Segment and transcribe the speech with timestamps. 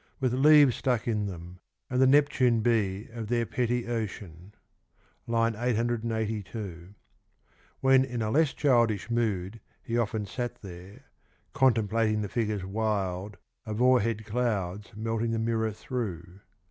[0.19, 4.55] With leaves stuck in them; and the Neptune be Of their petty ocean.
[5.31, 5.49] (I.
[5.49, 6.95] 882)
[7.81, 11.03] When in a less childish mood he often sat there
[11.53, 16.39] contemplating the figures wild Of o'er head clouds melting the mirror through.